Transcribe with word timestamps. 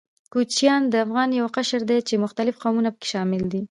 کوچيان 0.33 0.81
د 0.91 0.93
افغانستان 1.05 1.37
يو 1.39 1.47
قشر 1.57 1.81
ده، 1.89 1.97
چې 2.07 2.21
مختلف 2.23 2.55
قومونه 2.63 2.89
پکښې 2.95 3.07
شامل 3.13 3.41
دي. 3.51 3.59